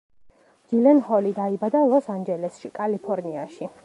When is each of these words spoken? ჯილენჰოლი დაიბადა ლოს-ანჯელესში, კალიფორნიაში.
ჯილენჰოლი 0.71 1.33
დაიბადა 1.39 1.83
ლოს-ანჯელესში, 1.91 2.73
კალიფორნიაში. 2.81 3.71